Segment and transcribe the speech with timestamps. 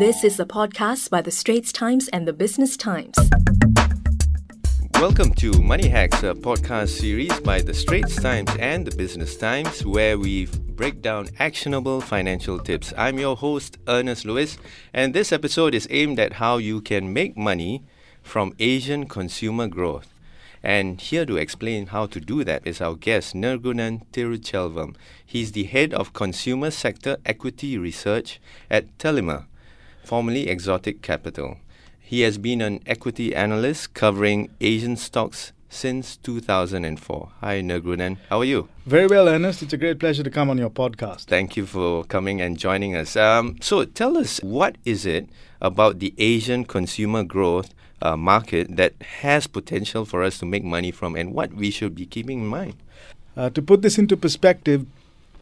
[0.00, 3.14] This is a podcast by the Straits Times and the Business Times.
[4.94, 9.84] Welcome to Money Hacks, a podcast series by the Straits Times and the Business Times,
[9.84, 12.94] where we break down actionable financial tips.
[12.96, 14.56] I'm your host, Ernest Luis,
[14.94, 17.84] and this episode is aimed at how you can make money
[18.22, 20.14] from Asian consumer growth.
[20.62, 24.96] And here to explain how to do that is our guest, Nirgunan Tiruchelvam.
[25.26, 28.40] He's the head of consumer sector equity research
[28.70, 29.44] at Tellimer,
[30.10, 31.58] formerly Exotix Capital.
[32.00, 37.28] He has been an equity analyst covering Asian stocks since 2004.
[37.40, 38.16] Hi, Nirgunan.
[38.28, 38.68] How are you?
[38.86, 39.62] Very well, Ernest.
[39.62, 41.26] It's a great pleasure to come on your podcast.
[41.26, 43.14] Thank you for coming and joining us.
[43.14, 45.28] Um, so, tell us what is it
[45.60, 47.72] about the Asian consumer growth
[48.02, 51.94] uh, market that has potential for us to make money from, and what we should
[51.94, 52.74] be keeping in mind?
[53.36, 54.86] Uh, to put this into perspective,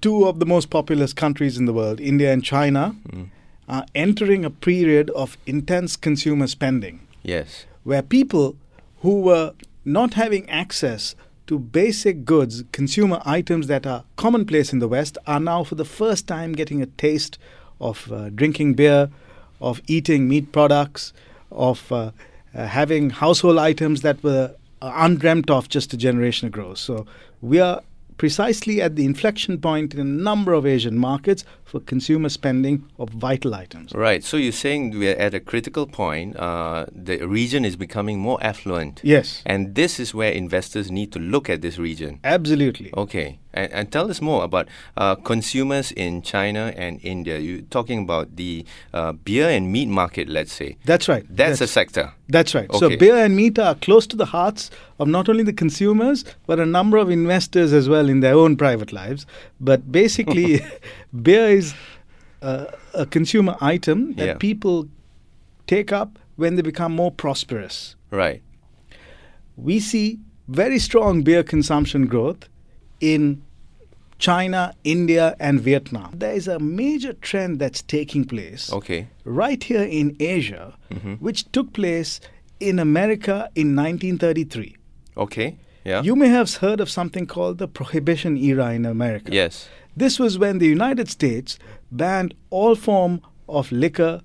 [0.00, 3.28] two of the most populous countries in the world, India and China, mm.
[3.68, 7.00] Are entering a period of intense consumer spending.
[7.22, 7.66] Yes.
[7.82, 8.56] Where people
[9.00, 9.52] who were
[9.84, 11.14] not having access
[11.46, 15.84] to basic goods, consumer items that are commonplace in the West, are now for the
[15.84, 17.38] first time getting a taste
[17.80, 19.10] of uh, drinking beer,
[19.60, 21.12] of eating meat products,
[21.50, 22.10] of uh,
[22.54, 26.74] uh, having household items that were uh, undreamt of just a generation ago.
[26.74, 27.06] So
[27.40, 27.82] we are
[28.16, 33.08] precisely at the inflection point in a number of Asian markets for consumer spending of
[33.08, 33.92] vital items.
[33.92, 34.22] Right.
[34.22, 36.36] So you're saying we're at a critical point.
[36.36, 39.00] Uh, the region is becoming more affluent.
[39.02, 39.42] Yes.
[39.44, 42.20] And this is where investors need to look at this region.
[42.22, 42.92] Absolutely.
[42.96, 43.40] Okay.
[43.52, 47.38] And, and tell us more about uh, consumers in China and India.
[47.38, 50.76] You're talking about the uh, beer and meat market, let's say.
[50.84, 51.24] That's right.
[51.28, 52.12] That's, that's a sector.
[52.28, 52.70] That's right.
[52.70, 52.78] Okay.
[52.78, 56.58] So beer and meat are close to the hearts of not only the consumers, but
[56.58, 59.26] a number of investors as well in their own private lives.
[59.60, 60.60] But basically,
[61.22, 61.74] beer is
[62.42, 64.34] uh, a consumer item that Yeah.
[64.38, 64.88] people
[65.66, 67.96] take up when they become more prosperous.
[68.10, 68.42] Right.
[69.56, 72.48] We see very strong beer consumption growth
[73.00, 73.42] in
[74.18, 76.12] China, India, and Vietnam.
[76.18, 79.08] There is a major trend that's taking place Okay.
[79.24, 81.14] right here in Asia, Mm-hmm.
[81.14, 82.20] which took place
[82.60, 84.76] in America in 1933.
[85.16, 85.56] Okay.
[85.84, 86.02] Yeah.
[86.02, 89.32] You may have heard of something called the Prohibition era in America.
[89.32, 89.68] yes.
[89.96, 91.56] This was when the United States
[91.92, 94.22] banned all form of liquor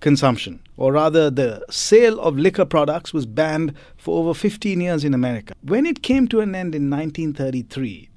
[0.00, 5.14] consumption, or rather, the sale of liquor products was banned for over 15 years in
[5.14, 5.54] America.
[5.62, 8.08] When it came to an end in 1933,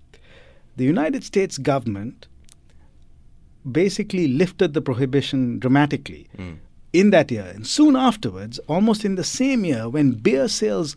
[0.78, 2.28] the United States government
[3.70, 6.58] basically lifted the prohibition dramatically Mm.
[6.94, 7.52] in that year.
[7.54, 10.96] And soon afterwards, almost in the same year, when beer sales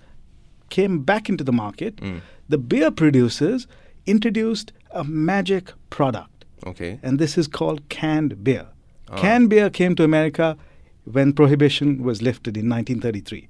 [0.70, 2.20] came back into the market, Mm.
[2.48, 3.66] the beer producers
[4.06, 6.98] introduced a magic product, Okay.
[7.02, 8.66] and this is called canned beer.
[9.10, 9.16] Ah.
[9.16, 10.56] Canned beer came to America
[11.04, 13.48] when prohibition was lifted in 1933.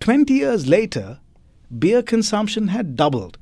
[0.00, 1.18] 20 years later,
[1.78, 3.36] beer consumption had doubled.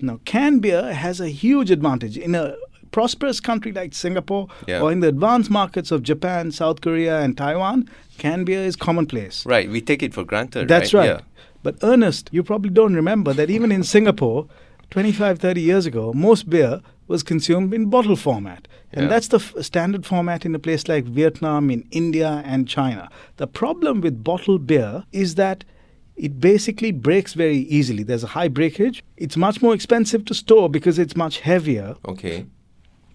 [0.00, 2.16] Now, canned beer has a huge advantage.
[2.18, 2.54] In a
[2.90, 4.82] prosperous country like Singapore Yeah.
[4.82, 7.88] or in the advanced markets of Japan, South Korea, and Taiwan,
[8.18, 9.46] canned beer is commonplace.
[9.46, 9.70] Right.
[9.70, 10.68] We take it for granted.
[10.68, 11.12] That's right.
[11.14, 11.22] right.
[11.62, 14.46] But Ernest, you probably don't remember that even in Singapore,
[14.90, 18.68] 25, 30 years ago, most beer was consumed in bottle format.
[18.92, 19.08] And Yeah.
[19.08, 23.08] that's the f- standard format in a place like Vietnam, in India, and China.
[23.36, 25.64] The problem with bottled beer is that
[26.16, 28.02] it basically breaks very easily.
[28.02, 29.02] There's a high breakage.
[29.16, 31.96] It's much more expensive to store because it's much heavier.
[32.06, 32.44] Okay.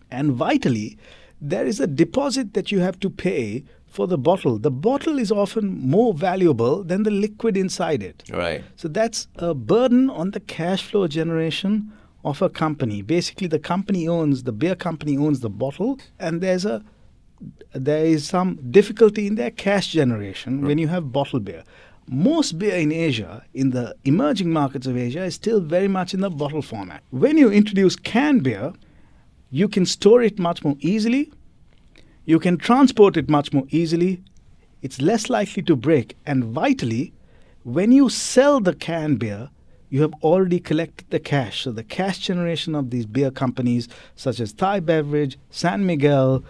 [0.09, 0.97] And vitally,
[1.40, 4.59] there is a deposit that you have to pay for the bottle.
[4.59, 8.23] The bottle is often more valuable than the liquid inside it.
[8.31, 8.63] Right.
[8.75, 11.91] So that's a burden on the cash flow generation
[12.23, 13.01] of a company.
[13.01, 16.83] Basically, the company owns the beer company owns the bottle, and there's a
[17.73, 21.63] there is some difficulty in their cash generation when you have bottle beer.
[22.09, 26.21] Most beer in Asia, in the emerging markets of Asia, is still very much in
[26.21, 27.03] the bottle format.
[27.11, 28.73] When you introduce canned beer,
[29.51, 31.31] you can store it much more easily.
[32.27, 34.22] You can transport it much more easily.
[34.81, 36.17] It's less likely to break.
[36.25, 37.13] And vitally,
[37.63, 39.49] when you sell the canned beer,
[39.90, 41.63] you have already collected the cash.
[41.63, 43.87] So the cash generation of these beer companies,
[44.17, 46.43] such as Thai Beverage, San Miguel,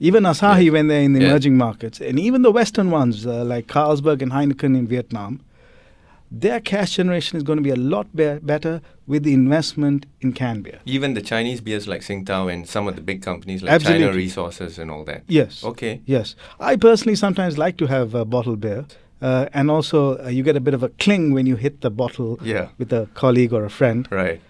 [0.00, 0.72] even Asahi Yes.
[0.72, 1.28] when they're in the Yeah.
[1.28, 5.40] emerging markets, and even the Western ones uh, like Carlsberg and Heineken in Vietnam,
[6.30, 10.32] their cash generation is going to be a lot be- better with the investment in
[10.32, 10.80] canned beer.
[10.84, 14.78] Even the Chinese beers like Tsingtao and some of the big companies like China Resources
[14.78, 15.22] and all that.
[15.26, 15.64] Yes.
[15.64, 16.02] Okay.
[16.06, 16.34] Yes.
[16.60, 18.84] I personally sometimes like to have uh, bottled beer.
[19.20, 21.90] Uh, and also, uh, you get a bit of a cling when you hit the
[21.90, 22.68] bottle Yeah.
[22.78, 24.06] with a colleague or a friend.
[24.10, 24.40] Right.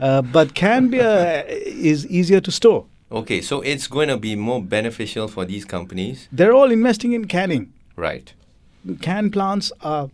[0.00, 2.86] Uh, but canned beer is easier to store.
[3.12, 6.28] Okay, so it's going to be more beneficial for these companies.
[6.32, 7.72] They're all investing in canning.
[7.94, 8.32] Right.
[9.00, 10.10] Can plants are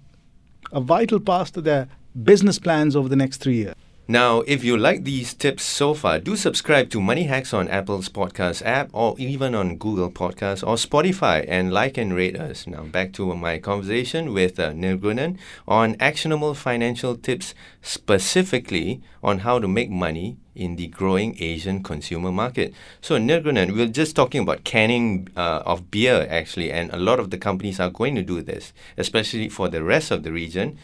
[0.73, 1.89] a vital part of their
[2.25, 3.75] business plans over the next three years.
[4.09, 8.09] Now, if you like these tips so far, do subscribe to Money Hacks on Apple's
[8.09, 12.67] podcast app or even on Google Podcasts or Spotify and like and rate us.
[12.67, 15.39] Now, back to my conversation with uh, Nirgunan
[15.69, 22.33] on actionable financial tips specifically on how to make money in the growing Asian consumer
[22.33, 22.75] market.
[23.01, 27.21] So, Nirgunan, we are just talking about canning uh, of beer actually, and a lot
[27.21, 30.77] of the companies are going to do this, especially for the rest of the region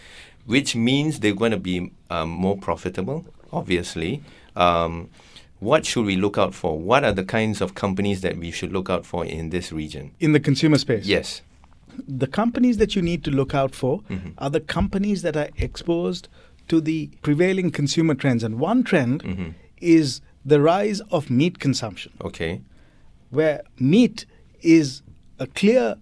[0.48, 4.22] which means they're going to be um, more profitable, obviously.
[4.56, 5.10] Um,
[5.60, 6.78] what should we look out for?
[6.78, 10.12] What are the kinds of companies that we should look out for in this region?
[10.20, 11.04] In the consumer space?
[11.04, 11.42] Yes.
[12.08, 14.32] The companies that you need to look out for Mhm.
[14.38, 16.28] are the companies that are exposed
[16.68, 18.42] to the prevailing consumer trends.
[18.42, 19.52] And one trend Mhm.
[19.82, 22.60] is the rise of meat consumption, Okay.
[23.28, 24.24] where meat
[24.62, 25.02] is
[25.38, 25.96] a clear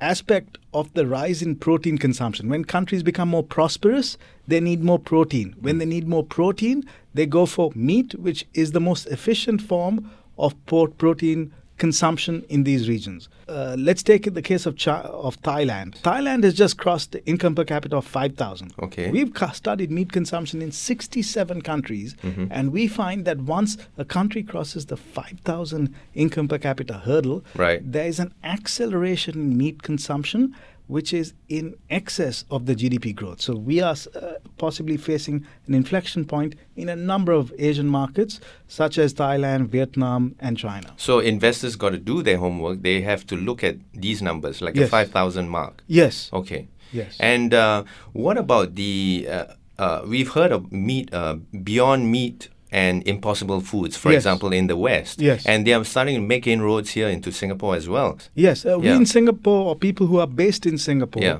[0.00, 2.48] aspect of the rise in protein consumption.
[2.48, 5.54] When countries become more prosperous, they need more protein.
[5.60, 6.84] When they need more protein,
[7.14, 12.88] they go for meat, which is the most efficient form of protein consumption in these
[12.88, 13.28] regions.
[13.48, 14.92] Uh, let's take the case of Chi-
[15.26, 16.00] of Thailand.
[16.02, 18.72] Thailand has just crossed the income per capita of 5,000.
[18.82, 19.10] Okay.
[19.10, 22.48] We've ca- studied meat consumption in 67 countries, Mhm.
[22.50, 27.80] and we find that once a country crosses the 5,000 income per capita hurdle, Right.
[27.92, 30.54] there is an acceleration in meat consumption
[30.86, 33.40] which is in excess of the GDP growth.
[33.40, 38.40] So we are uh, possibly facing an inflection point in a number of Asian markets
[38.68, 40.92] such as Thailand, Vietnam, and China.
[40.96, 42.82] So investors got to do their homework.
[42.82, 44.90] They have to look at these numbers, like the Yes.
[44.90, 45.82] 5,000 mark.
[45.86, 46.30] Yes.
[46.32, 46.68] Okay.
[46.92, 47.16] Yes.
[47.18, 49.26] And uh, what about the?
[49.28, 49.44] Uh,
[49.78, 54.20] uh, we've heard of meat, uh, Beyond Meat, and Impossible Foods, for Yes.
[54.22, 55.20] example, in the West.
[55.20, 55.46] Yes.
[55.46, 58.18] And they are starting to make inroads here into Singapore as well.
[58.34, 58.96] Yes, uh, we Yeah.
[58.96, 61.38] in Singapore, or people who are based in Singapore, Yeah.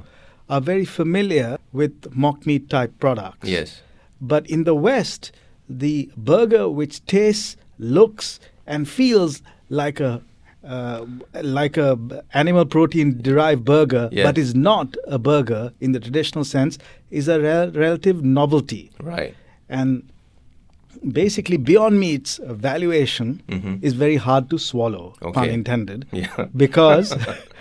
[0.49, 3.49] are very familiar with mock meat type products.
[3.49, 3.83] Yes.
[4.21, 5.33] But in the West,
[5.69, 10.23] the burger which tastes, looks, and feels like a
[10.65, 11.07] uh,
[11.43, 11.97] like a
[12.35, 14.25] animal protein derived burger, Yeah.
[14.25, 16.77] but is not a burger in the traditional sense,
[17.09, 18.91] is a rel- relative novelty.
[19.01, 19.35] Right.
[19.69, 20.03] And
[20.97, 23.83] basically, Beyond Meat's valuation Mhm.
[23.83, 26.47] is very hard to swallow, pun intended, Yeah.
[26.57, 27.15] because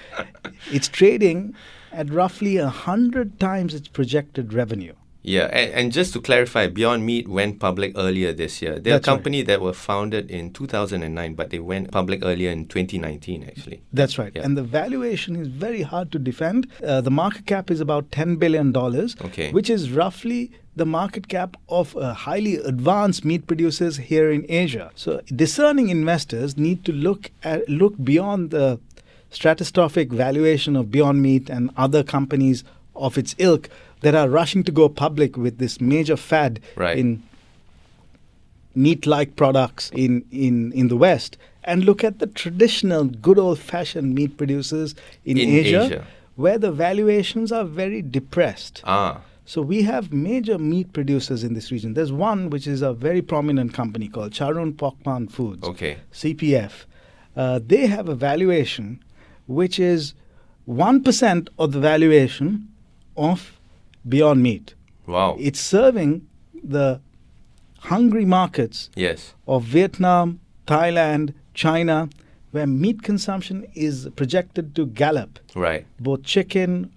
[0.72, 1.54] it's trading
[1.92, 4.94] at roughly a hundred times its projected revenue.
[5.28, 8.74] Yeah, and, and just to clarify, Beyond Meat went public earlier this year.
[8.74, 9.16] They're That's a right.
[9.16, 13.82] company that were founded in 2009, but they went public earlier in 2019, actually.
[13.92, 14.32] That's right.
[14.36, 14.44] Yeah.
[14.44, 16.68] And the valuation is very hard to defend.
[16.86, 19.52] Uh, the market cap is about $10 billion, Okay.
[19.52, 24.92] which is roughly the market cap of uh, highly advanced meat producers here in Asia.
[24.96, 28.80] So discerning investors need to look at look beyond the
[29.32, 32.64] stratospheric valuation of Beyond Meat and other companies
[32.96, 33.70] of its ilk
[34.02, 36.98] that are rushing to go public with this major fad Right.
[36.98, 37.24] in
[38.76, 44.38] meat-like products in, in, in the West and look at the traditional good old-fashioned meat
[44.38, 44.94] producers
[45.24, 46.08] in, In Asia, Asia.
[46.36, 48.82] where the valuations are very depressed.
[48.84, 51.94] Ah, So we have major meat producers in this region.
[51.94, 55.98] There's one which is a very prominent company called Charoen Pokphand Foods, okay.
[56.12, 56.86] CPF.
[57.36, 59.04] Uh, they have a valuation
[59.46, 60.16] which is
[60.68, 62.70] 1% of the valuation
[63.16, 63.60] of
[64.08, 64.74] Beyond Meat.
[65.06, 65.38] Wow.
[65.40, 66.28] It's serving
[66.64, 67.00] the
[67.80, 69.36] hungry markets yes.
[69.48, 72.10] of Vietnam, Thailand, China,
[72.50, 75.38] where meat consumption is projected to gallop.
[75.54, 75.86] Right.
[76.00, 76.92] Both chicken,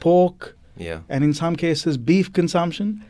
[0.00, 1.00] pork, Yeah.
[1.08, 3.04] and in some cases beef consumption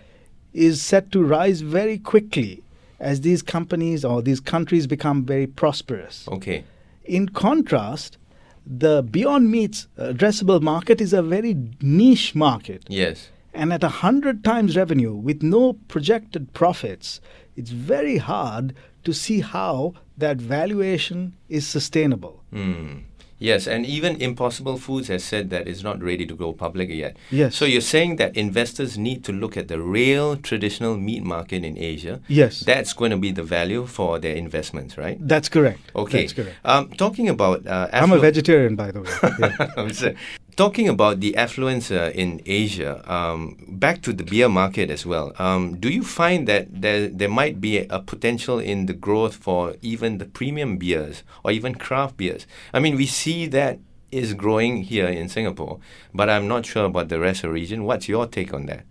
[0.52, 2.62] is set to rise very quickly
[3.00, 6.28] as these companies or these countries become very prosperous.
[6.28, 6.64] Okay.
[7.04, 8.16] In contrast,
[8.64, 12.84] the Beyond Meat's addressable market is a very niche market.
[12.88, 13.28] Yes.
[13.52, 17.20] And at a hundred times revenue with no projected profits,
[17.56, 22.42] it's very hard to see how that valuation is sustainable.
[22.52, 22.98] Hmm.
[23.42, 27.16] Yes, and even Impossible Foods has said that it's not ready to go public yet.
[27.30, 27.56] Yes.
[27.56, 31.76] So you're saying that investors need to look at the real traditional meat market in
[31.76, 32.20] Asia.
[32.28, 32.60] Yes.
[32.60, 35.18] That's going to be the value for their investments, right?
[35.20, 35.80] That's correct.
[35.96, 36.20] Okay.
[36.20, 36.56] That's correct.
[36.64, 39.10] Um, talking about uh, I'm a vegetarian, by the way.
[40.02, 40.12] Yeah.
[40.56, 45.32] Talking about the affluence in Asia, um, back to the beer market as well.
[45.38, 49.76] Um, do you find that there there might be a potential in the growth for
[49.80, 52.46] even the premium beers or even craft beers?
[52.74, 53.78] I mean, we see that
[54.10, 55.80] is growing here in Singapore,
[56.12, 57.84] but I'm not sure about the rest of the region.
[57.84, 58.84] What's your take on that?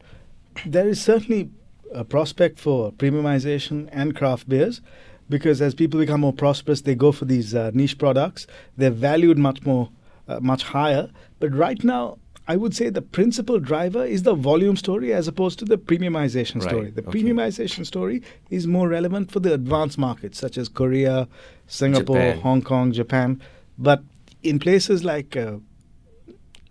[0.66, 1.50] there is certainly
[1.94, 4.82] a prospect for premiumization and craft beers,
[5.30, 8.48] because as people become more prosperous, they go for these uh, niche products.
[8.78, 9.90] They're valued much more,
[10.32, 11.10] uh, much higher.
[11.40, 15.60] But right now, I would say the principal driver is the volume story as opposed
[15.60, 16.90] to the premiumization Right, story.
[16.92, 17.12] The okay.
[17.20, 21.28] premiumization story is more relevant for the advanced markets such as Korea,
[21.68, 22.40] Singapore, Japan.
[22.42, 23.42] Hong Kong, Japan.
[23.78, 24.04] But
[24.44, 25.58] in places like uh,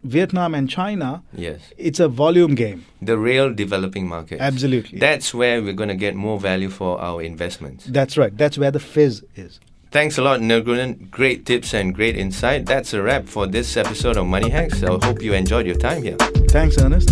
[0.02, 1.60] Vietnam and China, Yes.
[1.76, 2.84] it's a volume game.
[3.02, 4.40] The real developing market.
[4.40, 4.98] Absolutely.
[4.98, 7.84] That's where we're going to get more value for our investments.
[7.86, 8.36] That's right.
[8.36, 9.60] That's where the fizz is.
[9.90, 11.10] Thanks a lot, Nirgunan.
[11.10, 12.64] Great tips and great insight.
[12.64, 14.84] That's a wrap for this episode of Money Hacks.
[14.84, 16.16] I hope you enjoyed your time here.
[16.50, 17.08] Thanks, Ernest.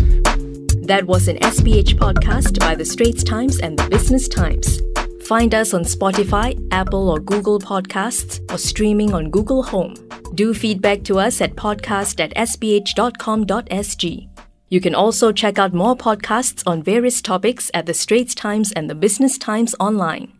[0.86, 4.80] That was an SPH podcast by the Straits Times and the Business Times.
[5.26, 9.94] Find us on Spotify, Apple or Google Podcasts, or streaming on Google Home.
[10.34, 14.28] Do feedback to us at podcast at sph.com.sg.
[14.70, 18.88] You can also check out more podcasts on various topics at the Straits Times and
[18.88, 20.37] the Business Times online.